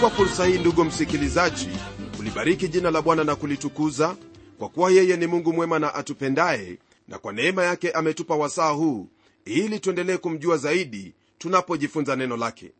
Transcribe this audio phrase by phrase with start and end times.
[0.00, 1.68] nachukua fursa hii ndugu msikilizaji
[2.16, 4.16] kulibariki jina la bwana na kulitukuza
[4.58, 9.08] kwa kuwa yeye ni mungu mwema na atupendaye na kwa neema yake ametupa wasaa huu
[9.44, 12.72] ili tuendelee kumjua zaidi tunapojifunza neno lake.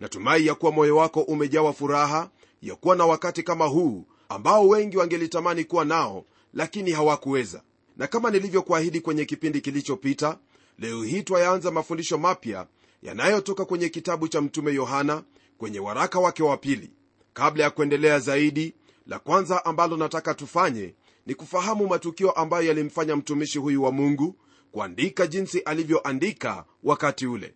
[0.00, 2.30] Natumai ya kuwa moyo wako umejawa furaha
[2.62, 7.62] ya kuwa na wakati kama huu ambao wengi wangelitamani kuwa nao lakini hawakuweza.
[7.96, 10.38] Na kama nilivyokuahidi kwenye kipindi kilichopita
[10.78, 12.66] leo hii twayaanza mafundisho mapya
[13.02, 15.22] yanayotoka kwenye kitabu cha mtume yohana
[15.58, 16.90] kwenye waraka wake wa pili.
[17.32, 18.74] Kabla ya kuendelea zaidi
[19.06, 20.94] la kwanza ambalo nataka tufanye
[21.26, 24.34] ni kufahamu matukio ambayo yalimfanya mtumishi huyu wa mungu
[24.72, 27.54] kuandika jinsi alivyoandika wakati ule.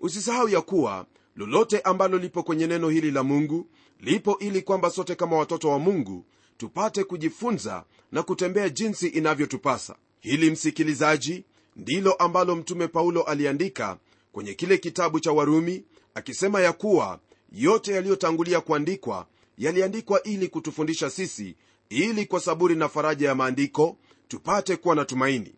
[0.00, 3.66] Usisahau ya kuwa lolote ambalo lipo kwenye neno hili la mungu
[4.00, 6.24] lipo ili kwamba sote kama watoto wa mungu
[6.56, 9.96] tupate kujifunza na kutembea jinsi inavyotupasa.
[10.20, 11.44] Hili msikilizaji
[11.76, 13.98] ndilo ambalo mtume paulo aliandika
[14.32, 15.84] kwenye kile kitabu cha warumi
[16.14, 17.20] akisema ya kuwa
[17.52, 19.26] yote yaliyotangulia kuandikwa
[19.58, 21.56] yaliandikwa ili kutufundisha sisi
[21.88, 23.96] ili kwa saburi na faraja ya maandiko
[24.28, 25.54] tupate kuwa na tumaini.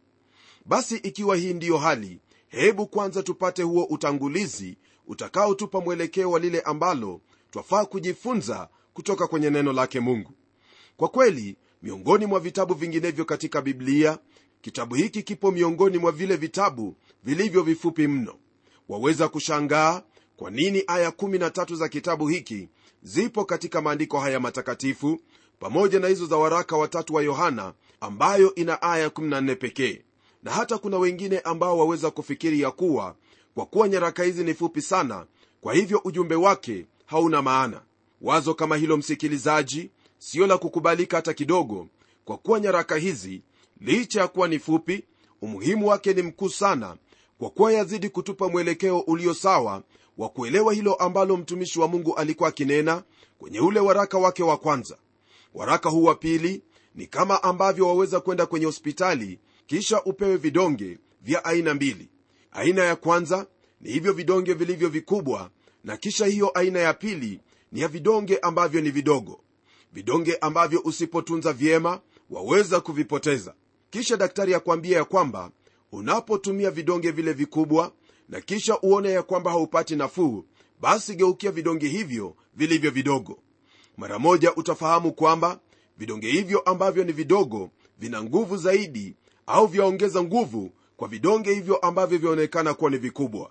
[0.66, 7.20] Basi ikiwa hii ndiyo hali hebu kwanza tupate huo utangulizi utakaotupa mwelekeo wa lile ambalo
[7.50, 10.32] twafaa kujifunza kutoka kwenye neno lake mungu.
[10.96, 14.18] Kwa kweli miongoni mwa vitabu vinginevyo katika biblia
[14.60, 18.34] kitabu hiki kipo miongoni mwa vile vitabu vilivyo vifupi mno.
[18.88, 20.02] Waweza kushangaa
[20.40, 22.68] kwa nini aya 13 za kitabu hiki
[23.02, 25.20] zipo katika maandiko haya matakatifu
[25.58, 30.02] pamoja na hizo za waraka watatu wa yohana ambayo ina aya 14 pekee?
[30.42, 33.16] Na hata kuna wengine ambao waweza kufikiri ya kuwa
[33.54, 35.26] kwa kuwa nyaraka hizi ni fupi sana
[35.60, 37.82] kwa hivyo ujumbe wake hauna maana.
[38.20, 41.88] Wazo kama hilo msikilizaji siyo la kukubalika hata kidogo
[42.24, 43.42] kwa kuwa nyaraka hizi
[43.80, 45.04] licha ya kuwa ni fupi
[45.42, 46.96] umuhimu wake ni mkuu sana
[47.40, 49.82] kwa kuwa yazidi kutupa mwelekeo ulio sawa
[50.18, 53.02] wa kuelewa hilo ambalo mtumishi wa mungu alikuwa akinena
[53.38, 54.98] kwenye ule waraka wake wa kwanza.
[55.54, 56.62] Waraka huu wa pili
[56.94, 62.08] ni kama ambavyo waweza kwenda kwenye hospitali kisha upewe vidonge vya aina mbili.
[62.52, 63.46] Aina ya kwanza
[63.80, 65.50] ni hivyo vidonge vilivyo vikubwa
[65.84, 67.40] na kisha hiyo aina ya pili
[67.72, 69.40] ni ya vidonge ambavyo ni vidogo.
[69.92, 73.54] Vidonge ambavyo usipotunza vyema waweza kuvipoteza.
[73.90, 75.50] Kisha daktari akwambia ya kwamba
[75.92, 77.92] unapotumia vidonge vile vikubwa
[78.28, 80.44] na kisha uone ya kwamba haupati nafuu
[80.80, 83.38] basi geukia vidonge hivyo vilivyo vidogo.
[83.96, 85.60] Mara moja utafahamu kwamba
[85.98, 89.14] vidonge hivyo ambavyo ni vidogo vina nguvu zaidi
[89.46, 93.50] au vyaongeza nguvu kwa vidonge hivyo ambavyo vyaonekana kuwa ni vikubwa.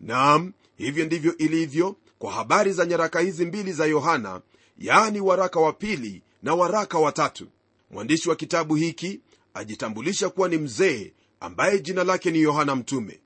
[0.00, 4.40] Naam hivyo ndivyo ilivyo kwa habari za nyaraka hizi mbili za yohana
[4.78, 7.46] yaani waraka wa pili na waraka wa tatu.
[7.90, 9.20] Mwandishi wa kitabu hiki
[9.54, 13.20] ajitambulisha kuwa ni mzee ambaye jina lake ni yohana mtume.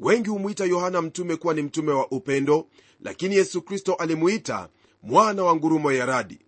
[0.00, 2.66] Wengi humwita yohana mtume kuwa ni mtume wa upendo
[3.00, 4.68] lakini yesu kristo alimuita
[5.02, 6.38] mwana wa ngurumo ya radi.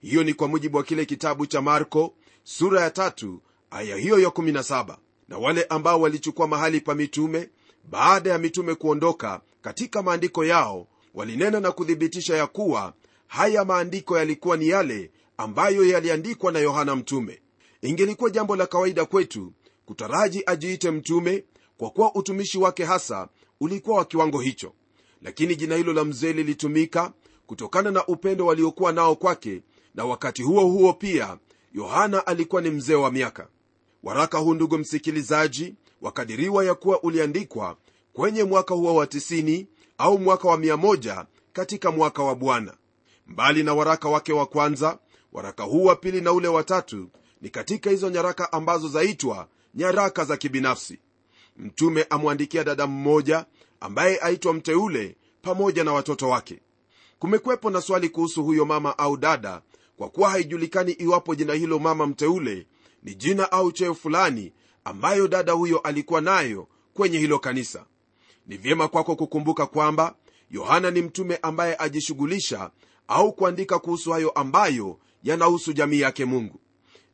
[0.00, 2.14] Hiyo ni kwa mujibu wa kile kitabu cha marko
[2.44, 3.40] sura ya tatu
[3.70, 4.96] aya hiyo ya 17
[5.28, 7.50] na wale ambao walichukua mahali pa mitume
[7.90, 12.94] baada ya mitume kuondoka katika maandiko yao walinena na kuthibitisha ya kuwa
[13.26, 17.40] haya maandiko yalikuwa ni yale ambayo yaliandikwa na yohana mtume.
[17.82, 19.52] Ingelikuwa jambo la kawaida kwetu
[19.90, 21.44] kutaraji ajiite mtume
[21.78, 23.28] kwa kuwa utumishi wake hasa
[23.60, 24.72] ulikuwa wa kiwango hicho.
[25.22, 27.12] Lakini jina hilo la mzee lilitumika
[27.46, 29.62] kutokana na upendo waliokuwa nao kwake
[29.94, 31.38] na wakati huo huo pia
[31.74, 33.48] yohana alikuwa ni mzee wa miaka.
[34.02, 37.76] Waraka huu ndugu msikilizaji wakadiriwa ya kuwa uliandikwa
[38.12, 39.66] kwenye mwaka huo wa 90
[39.98, 42.74] au mwaka wa 1 katika mwaka wa bwana.
[43.26, 44.98] Mbali na waraka wake wa kwanza
[45.32, 47.08] waraka huu wa pili na ule wa tatu
[47.40, 50.98] ni katika hizo nyaraka ambazo zaitwa nyaraka za kibinafsi.
[51.56, 53.46] Mtume amwandikia dada mmoja
[53.80, 56.60] ambaye aitwa mteule pamoja na watoto wake.
[57.18, 59.62] Kumekwepo na swali kuhusu huyo mama au dada
[59.96, 62.66] kwa kuwa haijulikani iwapo jina hilo mama mteule
[63.02, 64.52] ni jina au cheo fulani
[64.84, 67.84] ambayo dada huyo alikuwa nayo kwenye hilo kanisa.
[68.46, 70.14] Ni vyema kwako kukumbuka kwamba
[70.50, 72.70] yohana ni mtume ambaye ajishughulisha
[73.08, 76.60] au kuandika kuhusu hayo ambayo yanahusu jamii yake mungu.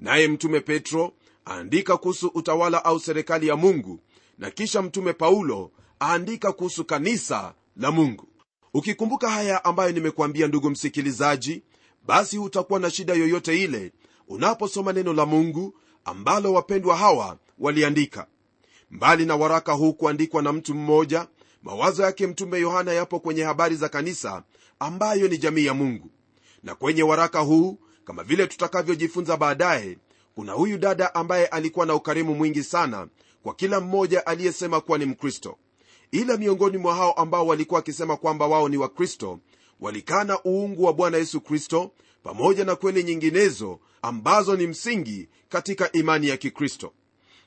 [0.00, 1.12] Naye mtume petro
[1.46, 4.00] aandika kuhusu utawala au serikali ya mungu
[4.38, 5.70] na kisha mtume paulo
[6.02, 8.28] aandika kuhusu kanisa la mungu.
[8.74, 11.62] Ukikumbuka haya ambayo nimekuambia ndugu msikilizaji
[12.06, 13.92] basi hutakuwa na shida yoyote ile
[14.28, 18.26] unaposoma neno la mungu ambalo wapendwa hawa waliandika.
[18.90, 21.26] Mbali na waraka huu kuandikwa na mtu mmoja
[21.62, 24.42] mawazo yake mtume yohana yapo kwenye habari za kanisa
[24.78, 26.10] ambayo ni jamii ya mungu.
[26.62, 29.98] Na kwenye waraka huu kama vile tutakavyojifunza baadaye
[30.36, 33.08] kuna huyu dada ambaye alikuwa na ukarimu mwingi sana
[33.42, 35.58] kwa kila mmoja aliyesema kuwa ni mkristo.
[36.10, 39.38] Ila miongoni mwa hao ambao walikuwa wakisema kwamba wao ni wakristo
[39.80, 41.90] walikana uungu wa bwana yesu kristo
[42.22, 46.92] pamoja na kweli nyinginezo ambazo ni msingi katika imani ya kikristo.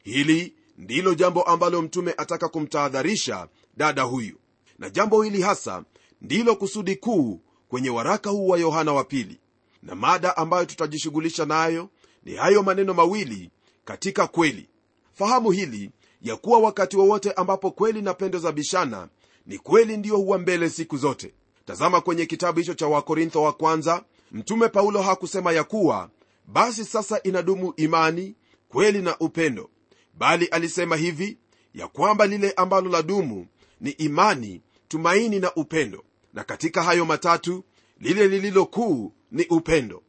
[0.04, 3.48] Hili ndilo jambo ambalo mtume ataka kumtahadharisha
[3.78, 4.36] dada huyu.
[4.80, 5.84] Na jambo hili hasa
[6.22, 9.40] ndilo kusudi kuu kwenye waraka huu wa yohana wa pili.
[9.84, 11.90] Na mada ambayo tutajishughulisha nayo
[12.24, 13.52] ni hayo maneno mawili
[13.86, 14.70] katika kweli.
[15.14, 19.08] Fahamu hili ya kuwa wakati wowote ambapo kweli na pendo za bishana
[19.46, 21.34] ni kweli ndiyo huwa mbele siku zote.
[21.66, 24.04] Tazama kwenye kitabu hicho cha wakorintho wa kwanza.
[24.32, 26.10] Mtume paulo hakusema ya kuwa
[26.48, 28.36] basi sasa inadumu imani
[28.70, 29.70] kweli na upendo.
[30.14, 31.38] Bali alisema hivi
[31.74, 33.48] ya kwamba lile ambalo la dumu
[33.82, 36.04] ni imani tumaini na upendo.
[36.34, 37.64] Na katika hayo matatu
[38.00, 40.04] lile lililo kuu ni upendo.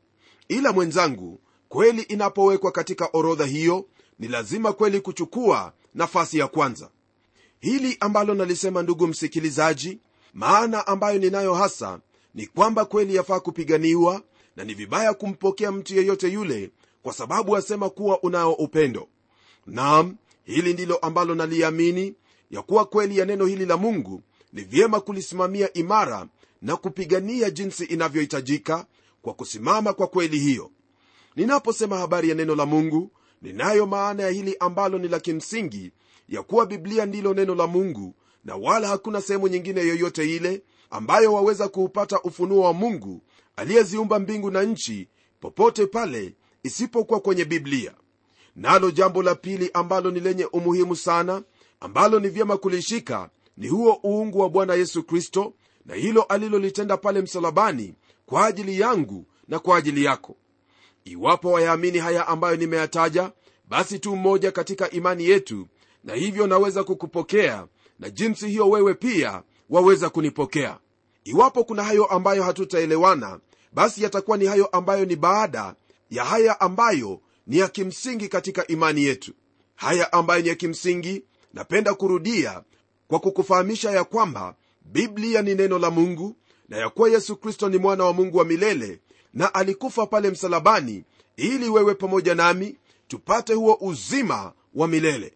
[0.49, 1.41] Ila mwenzangu
[1.71, 3.87] kweli inapowekwa katika orodha hiyo
[4.19, 6.91] ni lazima kweli kuchukua nafasi ya kwanza.
[7.61, 9.99] Hili ambalo nalisema ndugu msikilizaji
[10.35, 12.01] maana ambayo ninayo hasa
[12.35, 14.23] ni kwamba kweli yafaa kupiganiwa
[14.57, 16.71] na ni vibaya kumpokea mtu yeyote yule
[17.03, 19.09] kwa sababu asema kuwa unao upendo.
[19.67, 22.15] Nam hili ndilo ambalo naliamini
[22.51, 24.23] ya kuwa kweli ya neno hili la mungu
[24.53, 26.29] ni vyema kulisimamia imara
[26.63, 28.87] na kupigania jinsi inavyohitajika
[29.23, 30.71] kwa kusimama kwa kweli hiyo
[31.37, 33.11] ninaposema habari ya neno la mungu
[33.43, 35.93] ninayo maana ya hili ambalo ni la kimsingi
[36.29, 41.33] ya kuwa biblia ndilo neno la mungu na wala hakuna sehemu nyingine yoyote ile ambayo
[41.33, 43.23] waweza kuupata ufunuo wa mungu
[43.57, 45.09] aliyeziumba mbingu na nchi
[45.41, 47.95] popote pale isipokuwa kwenye biblia.
[48.57, 51.43] Nalo jambo la pili ambalo ni lenye umuhimu sana
[51.81, 55.55] ambalo ni vyema kulishika ni huo uungu wa bwana yesu kristo
[55.87, 57.95] na hilo alilolitenda pale msalabani
[58.27, 60.37] kwa ajili yangu na kwa ajili yako
[61.05, 63.31] iwapo wayaamini haya ambayo nimeyataja
[63.69, 65.67] basi tu mmoja katika imani yetu
[66.05, 67.67] na hivyo naweza kukupokea
[67.99, 70.79] na jinsi hiyo wewe pia waweza kunipokea.
[71.25, 73.41] Iwapo kuna hayo ambayo hatutaelewana
[73.73, 75.75] basi yatakuwa ni hayo ambayo ni baada
[76.11, 79.33] ya haya ambayo ni ya kimsingi katika imani yetu.
[79.75, 81.25] Haya ambayo ni ya kimsingi
[81.55, 82.63] napenda kurudia
[83.09, 84.55] kwa kukufahamisha ya kwamba
[84.85, 86.37] biblia ni neno la mungu
[86.69, 89.01] na ya kuwa yesu kristo ni mwana wa mungu wa milele
[89.35, 91.05] na alikufa pale msalabani
[91.37, 92.77] ili wewe pamoja nami
[93.09, 95.33] tupate huo uzima wa milele.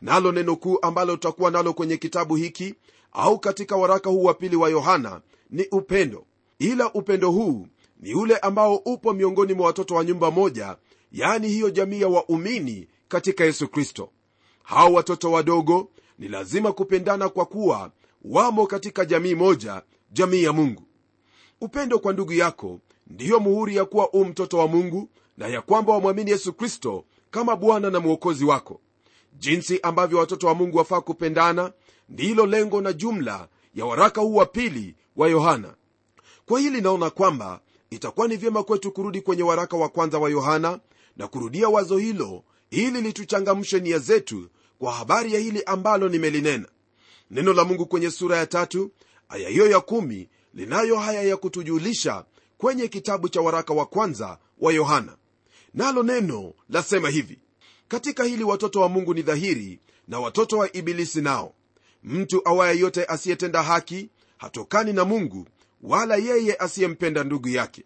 [0.00, 2.74] Nalo neno kuu ambalo tutakuwa nalo kwenye kitabu hiki
[3.12, 6.24] au katika waraka huu wa pili wa yohana ni upendo.
[6.58, 7.66] Ila upendo huu
[8.00, 10.76] ni ule ambao upo miongoni mwa watoto wa nyumba moja
[11.12, 14.10] yaani hiyo jamii ya waumini katika yesu kristo.
[14.62, 15.88] Hao watoto wadogo
[16.18, 17.90] ni lazima kupendana kwa kuwa
[18.24, 20.82] wamo katika jamii moja jamii ya mungu.
[21.60, 22.80] Upendo kwa ndugu yako
[23.12, 27.56] ndiyo muhuri ya kuwa u mtoto wa mungu na ya kwamba wamwamini yesu kristo kama
[27.56, 28.80] bwana na mwokozi wako.
[29.38, 31.72] Jinsi ambavyo watoto wa mungu wafaa kupendana
[32.08, 35.74] ndilo lengo na jumla ya waraka huu wa pili wa yohana.
[36.46, 40.80] Kwa hili naona kwamba itakuwa ni vyema kwetu kurudi kwenye waraka wa kwanza wa yohana
[41.16, 46.68] na kurudia wazo hilo ili lituchangamshe nia zetu kwa habari ya hili ambalo nimelinena.
[47.30, 48.90] Neno la mungu kwenye sura ya tatu
[49.28, 52.24] aya hiyo ya kumi linayo haya ya kutujulisha
[52.62, 55.16] kwenye kitabu cha waraka wa kwanza wa yohana.
[55.74, 57.38] Nalo neno lasema hivi
[57.88, 61.54] katika hili watoto wa mungu ni dhahiri na watoto wa ibilisi nao.
[62.04, 65.46] Mtu awaye yote asiyetenda haki hatokani na mungu
[65.82, 67.84] wala yeye asiyempenda ndugu yake.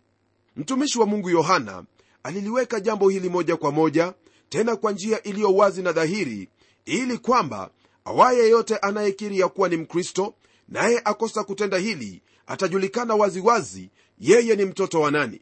[0.57, 1.85] Mtumishi wa mungu yohana
[2.23, 4.15] aliliweka jambo hili moja kwa moja
[4.49, 6.49] tena kwa njia iliyo wazi na dhahiri
[6.85, 7.71] ili kwamba
[8.05, 10.35] awaye yeyote anayekiri ya kuwa ni mkristo
[10.69, 15.41] naye akosa kutenda hili atajulikana waziwazi wazi yeye ni mtoto wa nani?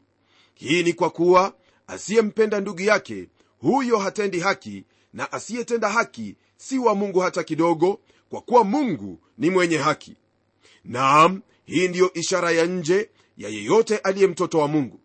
[0.54, 1.54] Hii ni kwa kuwa
[1.86, 3.28] asiyempenda ndugu yake
[3.58, 8.00] huyo hatendi haki na asiyetenda haki si wa mungu hata kidogo
[8.30, 10.16] kwa kuwa mungu ni mwenye haki.
[10.84, 15.00] Naam hii ndiyo ishara ya nje ya yeyote aliye mtoto wa mungu.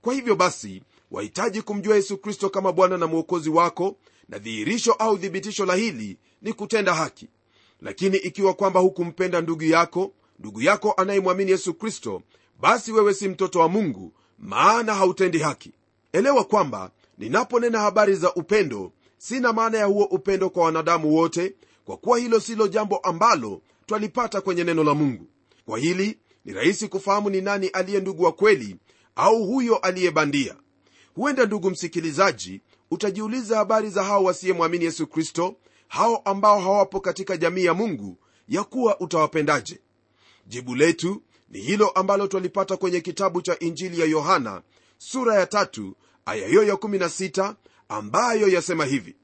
[0.00, 3.96] Kwa hivyo basi wahitaji kumjua yesu kristo kama bwana na mwokozi wako
[4.28, 7.28] na dhihirisho au thibitisho la hili ni kutenda haki.
[7.80, 12.22] Lakini ikiwa kwamba hukumpenda ndugu yako ndugu yako anayemwamini yesu kristo
[12.60, 15.72] basi wewe si mtoto wa mungu maana hautendi haki.
[16.12, 21.96] Elewa kwamba ninaponena habari za upendo sina maana ya huo upendo kwa wanadamu wote kwa
[21.96, 25.26] kuwa hilo silo jambo ambalo twalipata kwenye neno la mungu.
[25.66, 28.76] Kwa hili ni rahisi kufahamu ni nani aliye ndugu wa kweli
[29.16, 30.56] au huyo aliyebandia.
[31.14, 32.60] Huenda ndugu msikilizaji
[32.90, 35.56] utajiuliza habari za hao wasiyemwamini yesu kristo
[35.88, 38.16] hao ambao hawapo katika jamii ya mungu
[38.48, 39.80] ya kuwa utawapendaje.
[40.46, 44.62] Jibu letu ni hilo ambalo twalipata kwenye kitabu cha injili ya yohana
[44.98, 47.54] sura ya tatu aya ya 16
[47.88, 49.16] ambayo yasema hivi.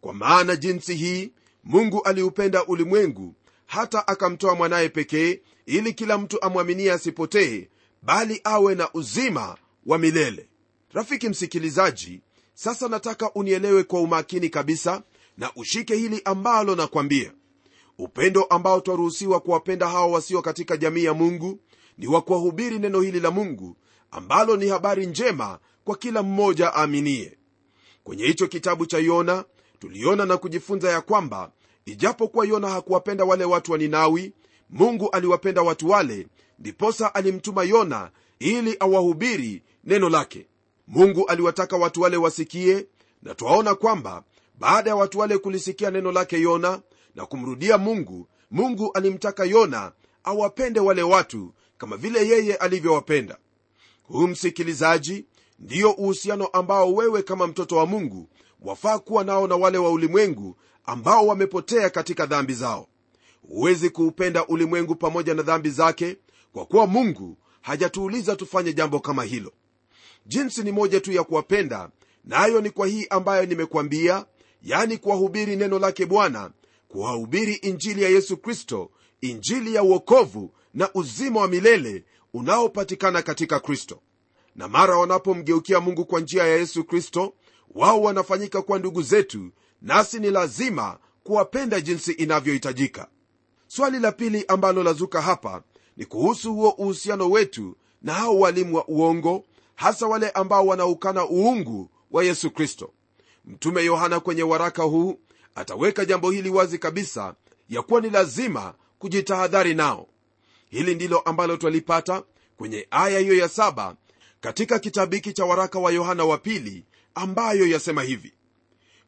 [0.00, 1.32] Kwa maana jinsi hii
[1.64, 3.34] mungu aliupenda ulimwengu
[3.66, 7.68] hata akamtoa mwanaye pekee ili kila mtu amwaminie asipotee
[8.02, 9.56] bali awe na uzima
[9.86, 10.48] wa milele.
[10.92, 12.20] Rafiki msikilizaji
[12.54, 15.02] sasa nataka unielewe kwa umakini kabisa
[15.38, 17.32] na ushike hili ambalo nakwambia.
[17.98, 21.58] Upendo ambao twaruhusiwa kuwapenda hawa wasio katika jamii ya mungu
[21.98, 23.76] ni wa kuwahubiri neno hili la mungu
[24.10, 27.38] ambalo ni habari njema kwa kila mmoja aaminie.
[28.04, 29.44] Kwenye hicho kitabu cha yona
[29.78, 31.52] tuliona na kujifunza ya kwamba
[31.86, 34.32] ijapokuwa yona hakuwapenda wale watu wa ninawi
[34.70, 36.26] mungu aliwapenda watu wale
[36.58, 40.46] ndiposa alimtuma yona ili awahubiri neno lake.
[40.88, 42.86] Mungu aliwataka watu wale wasikie
[43.22, 44.22] na twaona kwamba
[44.58, 46.80] baada ya watu wale kulisikia neno lake yona
[47.14, 49.92] na kumrudia mungu mungu alimtaka yona
[50.24, 53.38] awapende wale watu kama vile yeye alivyowapenda.
[54.02, 55.26] Huu msikilizaji
[55.58, 58.28] ndiyo uhusiano ambao wewe kama mtoto wa mungu
[58.60, 62.88] wafaa kuwa nao na wale wa ulimwengu ambao wamepotea katika dhambi zao.
[63.48, 66.16] Huwezi kuupenda ulimwengu pamoja na dhambi zake
[66.52, 69.52] kwa kuwa mungu hajatuuliza tufanye jambo kama hilo.
[70.26, 71.90] Jinsi ni moja tu ya kuwapenda
[72.24, 74.26] nayo na ni kwa hii ambayo nimekwambia
[74.62, 76.50] yani kuwahubiri neno lake bwana
[76.88, 78.90] kuwahubiri injili ya yesu kristo
[79.20, 82.04] injili ya uokovu na uzima wa milele
[82.34, 84.00] unaopatikana katika kristo.
[84.56, 87.34] Na mara wanapomgeukia mungu kwa njia ya yesu kristo
[87.74, 89.50] wao wanafanyika kuwa ndugu zetu
[89.82, 93.08] nasi ni lazima kuwapenda jinsi inavyohitajika.
[93.66, 95.62] Swali la pili ambalo lazuka hapa
[95.96, 101.90] ni kuhusu huo uhusiano wetu na hao walimu wa uongo hasa wale ambao wanaukana uungu
[102.10, 102.92] wa yesu kristo.
[103.44, 105.18] Mtume yohana kwenye waraka huu
[105.54, 107.34] ataweka jambo hili wazi kabisa
[107.68, 110.08] ya kuwa ni lazima kujitahadhari nao
[110.68, 112.22] hili ndilo ambalo twalipata
[112.56, 113.96] kwenye aya hiyo ya saba
[114.40, 118.32] katika kitabu hiki cha waraka wa yohana wa pili ambayo yasema hivi.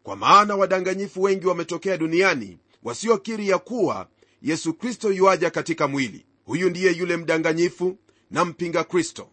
[0.03, 4.09] Kwa maana wadanganyifu wengi wametokea duniani wasiokiri ya kuwa
[4.43, 6.27] yesu kristo yuaja katika mwili.
[6.45, 7.97] Huyu ndiye yule mdanganyifu
[8.31, 9.29] na mpinga kristo.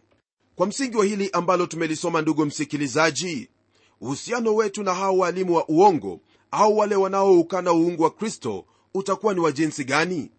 [0.56, 3.48] Kwa msingi wa hili ambalo tumelisoma ndugu msikilizaji
[4.00, 8.64] uhusiano wetu na hao waalimu wa uongo au wale wanaoukana uungu wa kristo
[8.94, 10.30] utakuwa ni wa jinsi gani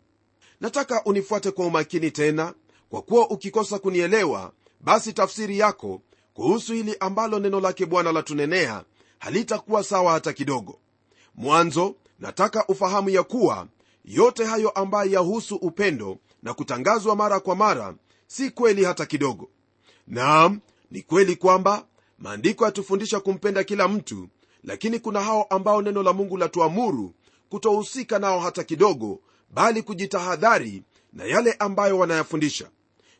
[0.61, 2.53] nataka unifuate kwa umakini tena.
[2.89, 6.01] Kwa kuwa ukikosa kunielewa basi tafsiri yako
[6.33, 8.83] kuhusu hili ambalo neno lake bwana latunenea
[9.19, 10.79] halitakuwa sawa hata kidogo.
[11.35, 13.67] Mwanzo nataka ufahamu ya kuwa
[14.05, 17.95] yote hayo ambayo yahusu upendo na kutangazwa mara kwa mara
[18.27, 19.49] si kweli hata kidogo.
[20.07, 20.59] Naam
[20.91, 21.85] ni kweli kwamba
[22.19, 24.27] maandiko yatufundisha kumpenda kila mtu
[24.63, 27.13] lakini kuna hao ambao neno la mungu latuamuru
[27.49, 29.19] kutohusika nao hata kidogo
[29.50, 32.70] bali kujitahadhari na yale ambayo wanayafundisha.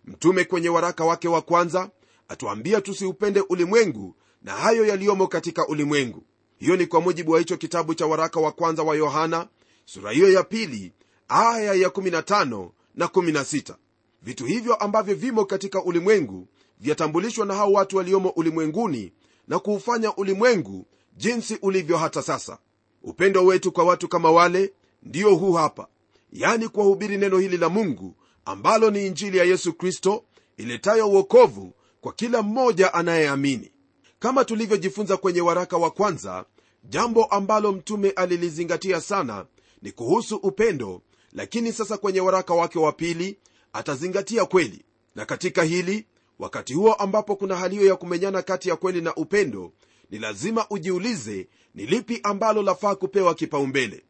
[0.06, 1.90] Mtume kwenye waraka wake wa kwanza
[2.28, 6.24] atuambia tusiupende ulimwengu na hayo yaliyomo katika ulimwengu.
[6.58, 9.48] Hiyo ni kwa mujibu wa hicho kitabu cha waraka wa kwanza wa yohana
[9.86, 10.94] sura hiyo ya pili
[11.28, 13.76] aya ya 15 na 16
[14.22, 16.48] vitu hivyo ambavyo vimo katika ulimwengu
[16.80, 19.14] vyatambulishwa na hao watu waliomo ulimwenguni
[19.48, 20.86] na kuufanya ulimwengu
[21.18, 22.58] jinsi ulivyo hata sasa.
[23.04, 25.88] Upendo wetu kwa watu kama wale ndio huu hapa
[26.32, 28.16] yani kuwahubiri neno hili la mungu
[28.46, 30.24] ambalo ni injili ya yesu kristo
[30.58, 33.72] iletayo uokovu kwa kila mmoja anayeamini.
[34.20, 36.46] Kama tulivyojifunza kwenye waraka wa kwanza
[36.84, 39.46] jambo ambalo mtume alilizingatia sana
[39.82, 43.38] ni kuhusu upendo lakini sasa kwenye waraka wake wa pili
[43.74, 44.86] atazingatia kweli.
[45.16, 46.06] Na katika hili
[46.40, 49.72] wakati huo ambapo kuna hali hiyo ya kumenyana kati ya kweli na upendo
[50.12, 54.04] ni lazima ujiulize ni lipi ambalo lafaa kupewa kipaumbele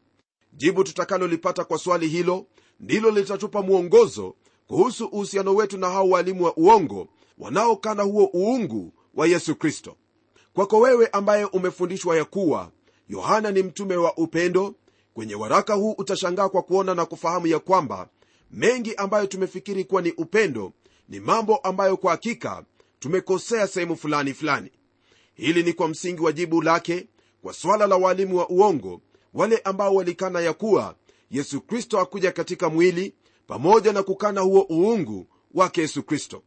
[0.58, 2.46] jibu tutakalolipata kwa swali hilo
[2.80, 4.36] ndilo litatupa mwongozo
[4.68, 9.96] kuhusu uhusiano wetu na hao walimu wa uongo wanaokana huo uungu wa yesu kristo.
[10.54, 12.72] Kwako wewe ambaye umefundishwa ya kuwa
[13.10, 14.76] yohana ni mtume wa upendo
[15.14, 18.10] kwenye waraka huu utashangaa kwa kuona na kufahamu ya kwamba
[18.52, 20.74] mengi ambayo tumefikiri kuwa ni upendo
[21.10, 22.64] ni mambo ambayo kwa hakika
[23.00, 24.72] tumekosea sehemu fulani fulani.
[25.34, 27.08] Hili ni kwa msingi wa jibu lake
[27.42, 29.02] kwa swala la waalimu wa uongo
[29.38, 30.96] wale ambao walikana ya kuwa
[31.32, 33.14] yesu kristo akuja katika mwili
[33.48, 36.44] pamoja na kukana huo uungu wake yesu kristo.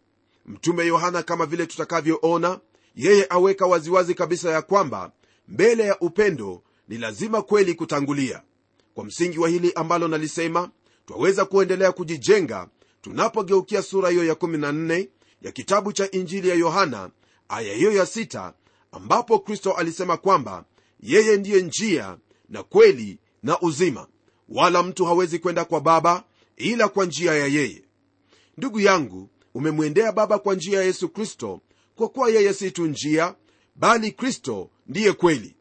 [0.47, 2.61] Mtume yohana kama vile tutakavyoona
[2.97, 5.13] yeye aweka waziwazi kabisa ya kwamba
[5.49, 8.43] mbele ya upendo ni lazima kweli kutangulia.
[8.95, 10.71] Kwa msingi wa hili ambalo nalisema
[11.07, 12.69] twaweza kuendelea kujijenga
[13.03, 15.09] tunapogeukia sura hiyo ya 14
[15.43, 17.11] ya kitabu cha injili ya yohana
[17.49, 18.53] aya hiyo ya 6
[18.93, 20.65] ambapo kristo alisema kwamba
[21.01, 22.17] yeye ndiye njia
[22.51, 24.07] na kweli na uzima.
[24.49, 26.25] Wala mtu hawezi kwenda kwa baba
[26.57, 27.83] ila kwa njia ya yeye.
[28.59, 31.61] Ndugu yangu umemwendea baba kwa njia ya yesu kristo
[31.97, 33.35] kwa kuwa yeye si tu njia
[33.77, 35.55] bali kristo ndiye kweli.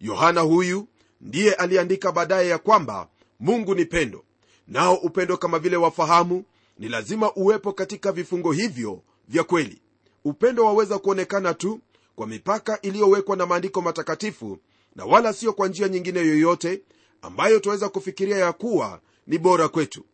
[0.00, 0.88] Yohana huyu
[1.20, 3.08] ndiye aliandika baadaye ya kwamba
[3.40, 4.24] mungu ni pendo.
[4.68, 6.44] Nao upendo kama vile wafahamu
[6.78, 9.80] ni lazima uwepo katika vifungo hivyo vya kweli.
[10.24, 11.80] Upendo waweza kuonekana tu
[12.16, 14.58] kwa mipaka iliyowekwa na maandiko matakatifu
[14.96, 16.82] na wala sio kwa njia nyingine yoyote
[17.22, 20.04] ambayo twaweza kufikiria ya kuwa ni bora kwetu.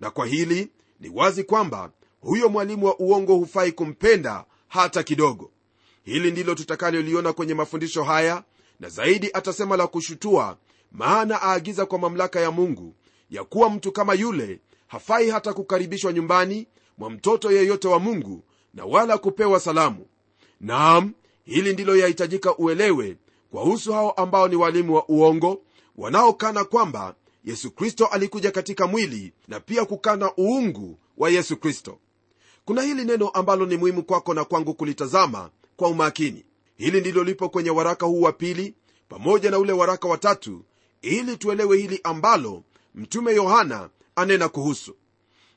[0.00, 5.50] Na kwa hili ni wazi kwamba huyo mwalimu wa uongo hufai kumpenda hata kidogo.
[6.04, 8.44] Hili ndilo tutakaloliona kwenye mafundisho haya
[8.80, 10.56] na zaidi atasema la kushutua
[10.92, 12.94] maana aagiza kwa mamlaka ya mungu
[13.30, 16.66] ya kuwa mtu kama yule hafai hata kukaribishwa nyumbani
[16.98, 20.06] mwa mtoto yeyote wa mungu na wala kupewa salamu.
[20.60, 21.12] Naam
[21.44, 23.16] hili ndilo yahitajika uelewe
[23.52, 25.62] kwahusu hao ambao ni walimu wa uongo
[25.96, 31.98] wanaokana kwamba yesu kristo alikuja katika mwili na pia kukana uungu wa yesu kristo.
[32.64, 36.44] Kuna hili neno ambalo ni muhimu kwako na kwangu kulitazama kwa umakini.
[36.76, 38.74] Hili ndilo lipo kwenye waraka huu wa pili
[39.08, 40.64] pamoja na ule waraka wa tatu
[41.02, 42.62] ili tuelewe hili ambalo
[42.94, 44.96] mtume yohana anena kuhusu.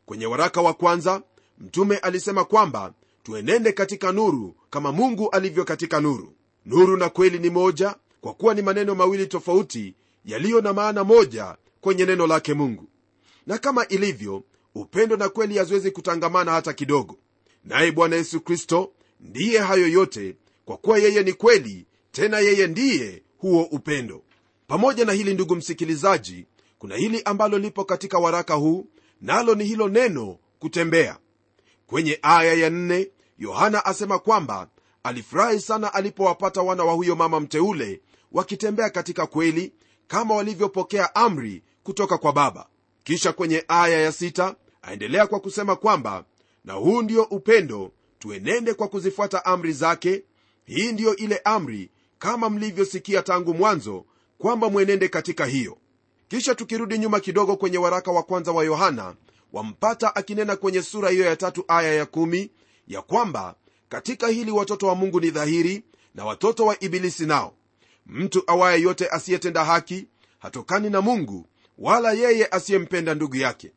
[0.06, 1.22] Kwenye waraka wa kwanza
[1.58, 2.93] mtume alisema kwamba
[3.24, 6.35] tuenende katika nuru kama mungu alivyo katika nuru
[6.65, 9.93] nuru na kweli ni moja kwa kuwa ni maneno mawili tofauti
[10.25, 12.88] yaliyo na maana moja kwenye neno lake mungu.
[13.47, 14.43] Na kama ilivyo
[14.75, 17.17] upendo na kweli haziwezi kutangamana hata kidogo.
[17.63, 23.23] Naye bwana yesu kristo ndiye hayo yote kwa kuwa yeye ni kweli tena yeye ndiye
[23.38, 24.21] huo upendo.
[24.67, 26.45] Pamoja na hili ndugu msikilizaji
[26.80, 28.88] kuna hili ambalo lipo katika waraka huu
[29.21, 31.17] nalo ni hilo neno kutembea.
[31.88, 34.67] Kwenye aya ya nne yohana asema kwamba
[35.06, 39.74] alifurahi sana alipowapata wana wa huyo mama mteule wakitembea katika kweli
[40.08, 42.68] kama walivyopokea amri kutoka kwa baba.
[43.04, 46.26] Kisha kwenye aya ya sita aendelea kwa kusema kwamba
[46.63, 50.24] na huu ndio upendo tuenende kwa kuzifuata amri zake.
[50.65, 54.06] Hii ndiyo ile amri kama mlivyosikia tangu mwanzo
[54.38, 55.78] kwamba mwenende katika hiyo.
[56.28, 59.15] Kisha tukirudi nyuma kidogo kwenye waraka wa kwanza wa yohana
[59.54, 62.52] wampata akinena kwenye sura hiyo ya tatu aya ya kumi
[62.88, 63.56] ya kwamba
[63.96, 65.84] katika hili watoto wa mungu ni dhahiri
[66.16, 67.54] na watoto wa ibilisi nao.
[68.06, 70.08] Mtu awaye yote asiyetenda haki
[70.40, 71.46] hatokani na mungu
[71.78, 73.72] wala yeye asiyempenda ndugu yake.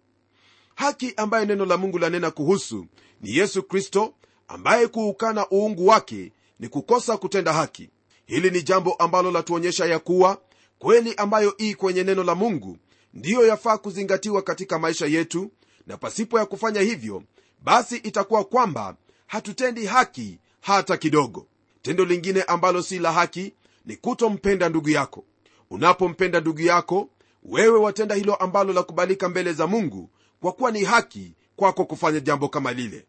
[0.75, 2.87] Haki ambaye neno la mungu lanena kuhusu
[3.21, 4.15] ni yesu kristo
[4.49, 7.91] ambaye kuukana uungu wake ni kukosa kutenda haki.
[8.27, 10.41] Hili ni jambo ambalo latuonyesha ya kuwa
[10.79, 12.79] kweli ambayo ii kwenye neno la mungu
[13.15, 15.51] ndiyo yafaa kuzingatiwa katika maisha yetu
[15.87, 17.23] na pasipo ya kufanya hivyo
[17.63, 18.97] basi itakuwa kwamba
[19.29, 21.47] hatutendi haki hata kidogo.
[21.83, 23.55] Tendo lingine ambalo si la haki
[23.87, 25.25] ni kutompenda ndugu yako.
[25.71, 27.09] Unapompenda ndugu yako
[27.43, 30.11] wewe watenda hilo ambalo la kubalika mbele za mungu
[30.41, 33.07] kwa kuwa ni haki kwako kufanya jambo kama lile.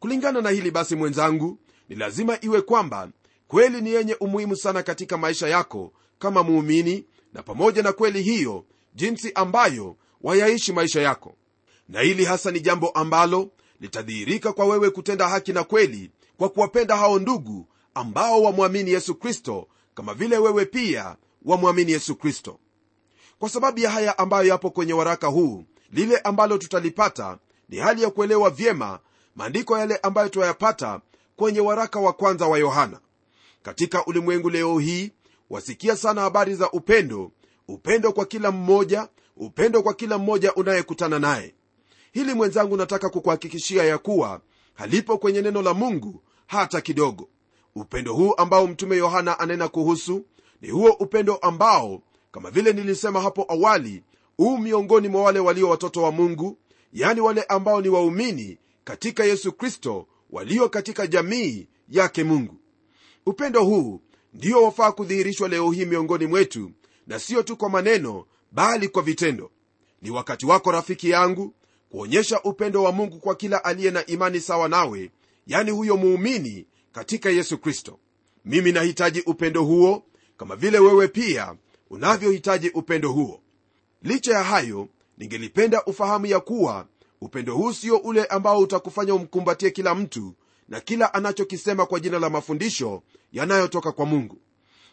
[0.00, 1.58] Kulingana na hili basi mwenzangu
[1.88, 3.08] ni lazima iwe kwamba
[3.48, 8.64] kweli ni yenye umuhimu sana katika maisha yako kama muumini na pamoja na kweli hiyo
[8.94, 11.34] jinsi ambayo wayaishi maisha yako.
[11.88, 16.96] Na hili hasa ni jambo ambalo litadhihirika kwa wewe kutenda haki na kweli kwa kuwapenda
[16.96, 22.58] hao ndugu ambao wamwamini yesu kristo kama vile wewe pia wamwamini yesu kristo.
[23.38, 27.38] Kwa sababu ya haya ambayo yapo kwenye waraka huu lile ambalo tutalipata
[27.68, 28.98] ni hali ya kuelewa vyema
[29.36, 31.00] maandiko yale ambayo twayapata
[31.36, 33.00] kwenye waraka wa kwanza wa yohana.
[33.62, 35.12] Katika ulimwengu leo hii
[35.50, 37.32] wasikia sana habari za upendo
[37.68, 41.54] upendo kwa kila mmoja upendo kwa kila mmoja unayekutana naye
[42.18, 44.40] hili mwenzangu nataka kukuhakikishia ya kuwa
[44.74, 47.28] halipo kwenye neno la mungu hata kidogo.
[47.74, 50.24] Upendo huu ambao mtume yohana anena kuhusu
[50.60, 52.02] ni huo upendo ambao
[52.32, 54.02] kama vile nilisema hapo awali
[54.36, 56.58] huu miongoni mwa wale walio watoto wa mungu
[56.92, 62.54] yani wale ambao ni waumini katika yesu kristo walio katika jamii yake mungu.
[63.26, 64.00] Upendo huu
[64.34, 66.70] ndio wafaa kudhihirishwa leo hii miongoni mwetu
[67.06, 69.50] na sio tu kwa maneno bali kwa vitendo.
[70.02, 71.54] Ni wakati wako rafiki yangu
[71.90, 75.10] kuonyesha upendo wa mungu kwa kila aliye na imani sawa nawe
[75.46, 77.98] yani huyo muumini katika yesu kristo.
[78.44, 80.02] Mimi nahitaji upendo huo
[80.36, 81.54] kama vile wewe pia
[81.90, 83.40] unavyohitaji upendo huo.
[84.02, 86.86] Licha ya hayo ningelipenda ufahamu ya kuwa
[87.20, 90.34] upendo huu sio ule ambao utakufanya umkumbatie kila mtu
[90.68, 94.38] na kila anachokisema kwa jina la mafundisho yanayotoka kwa mungu.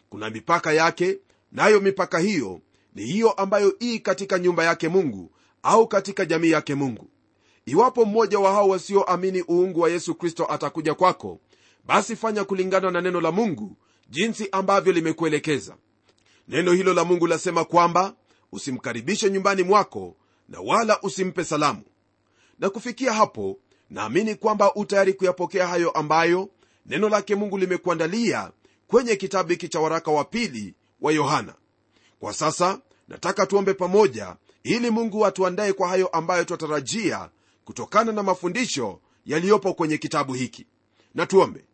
[0.08, 1.18] Kuna mipaka yake
[1.52, 2.60] nayo mipaka hiyo
[2.94, 5.30] ni hiyo ambayo ii katika nyumba yake mungu
[5.62, 7.08] au katika jamii yake mungu.
[7.66, 11.40] Iwapo mmoja wa hao wasioamini uungu wa yesu kristo atakuja kwako
[11.86, 13.76] basi fanya kulingana na neno la mungu
[14.10, 15.76] jinsi ambavyo limekuelekeza.
[16.48, 18.14] Neno hilo la mungu lasema kwamba
[18.52, 20.16] usimkaribishe nyumbani mwako
[20.48, 21.82] na wala usimpe salamu.
[22.58, 23.58] Na kufikia hapo
[23.90, 26.48] naamini kwamba utayari kuyapokea hayo ambayo
[26.86, 28.50] neno lake mungu limekuandalia
[28.86, 31.54] kwenye kitabu hiki cha waraka wa pili wa yohana.
[32.20, 37.28] Kwa sasa nataka tuombe pamoja ili mungu atuandaye kwa hayo ambayo twatarajia
[37.64, 40.66] kutokana na mafundisho yaliyopo kwenye kitabu hiki.
[41.14, 41.64] Na tuombe.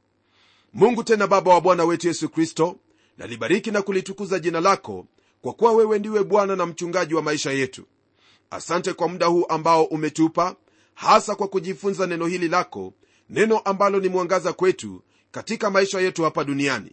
[0.72, 2.76] Mungu tena baba wa bwana wetu yesu kristo
[3.18, 5.06] nalibariki na kulitukuza jina lako
[5.42, 7.84] kwa kuwa wewe ndiwe bwana na mchungaji wa maisha yetu.
[8.50, 10.56] Asante kwa muda huu ambao umetupa
[10.94, 12.92] hasa kwa kujifunza neno hili lako
[13.30, 16.92] neno ambalo ni mwangaza kwetu katika maisha yetu hapa duniani.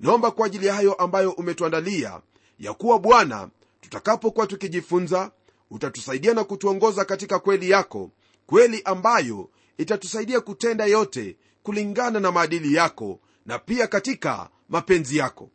[0.00, 2.20] Naomba kwa ajili ya hayo ambayo umetuandalia
[2.58, 3.48] ya kuwa bwana
[3.90, 5.30] tutakapokuwa tukijifunza
[5.70, 8.10] utatusaidia na kutuongoza katika kweli yako
[8.46, 15.50] kweli ambayo itatusaidia kutenda yote kulingana na maadili yako na pia katika mapenzi yako.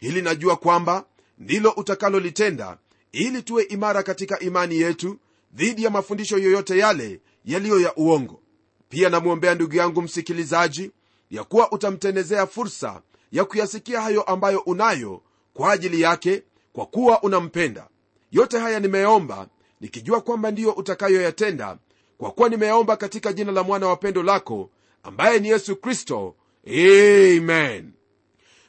[0.00, 1.04] Hili najua kwamba
[1.38, 2.78] ndilo utakalolitenda
[3.12, 5.18] ili tuwe imara katika imani yetu
[5.54, 8.40] dhidi ya mafundisho yoyote yale yaliyo ya uongo.
[8.88, 10.90] Pia namwombea ndugu yangu msikilizaji
[11.30, 15.22] ya kuwa utamtendezea fursa ya kuyasikia hayo ambayo unayo
[15.54, 16.42] kwa ajili yake
[16.74, 17.88] kwa kuwa unampenda.
[18.32, 19.48] Yote haya nimeyaomba
[19.80, 21.78] nikijua kwamba ndiyo utakayoyatenda
[22.18, 24.70] kwa kuwa nimeyaomba katika jina la mwana wa pendo lako
[25.02, 26.34] ambaye ni yesu kristo.
[26.66, 27.92] Amen.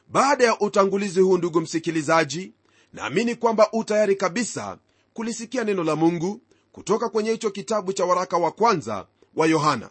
[0.08, 2.52] Baada ya utangulizi huu ndugu msikilizaji
[2.92, 4.78] naamini kwamba u tayari kabisa
[5.14, 6.40] kulisikia neno la mungu
[6.72, 9.90] kutoka kwenye hicho kitabu cha waraka wa kwanza wa yohana.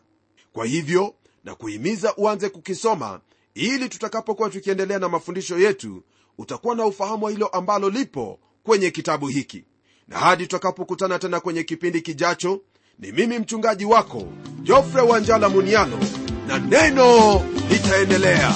[0.54, 3.21] Kwa hivyo na kuhimiza uanze kukisoma
[3.54, 6.04] ili tutakapokuwa tukiendelea na mafundisho yetu
[6.38, 9.63] utakuwa na ufahamu wa hilo ambalo lipo kwenye kitabu hiki.
[10.08, 12.62] Na hadi tutakapokutana tena kwenye kipindi kijacho
[13.00, 14.24] ni mimi mchungaji wako
[14.63, 16.00] jofre wanjala munialo
[16.48, 18.56] na neno litaendelea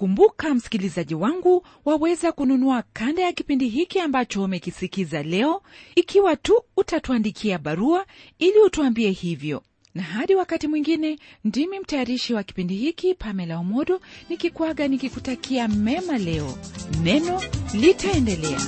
[0.00, 5.62] kumbuka msikilizaji wangu waweza kununua kanda ya kipindi hiki ambacho umekisikiza leo.
[5.94, 8.06] Ikiwa tu utatuandikia barua
[8.38, 9.62] ili utuambie hivyo.
[9.94, 16.58] Na hadi wakati mwingine ndimi mtayarishi wa kipindi hiki pamela omodo nikikwaga nikikutakia mema leo.
[17.02, 17.42] Neno
[17.74, 18.60] litaendelea